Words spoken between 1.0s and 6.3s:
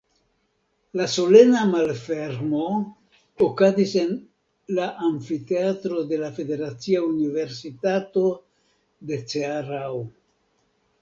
solena malfermo okazis en la amfiteatro de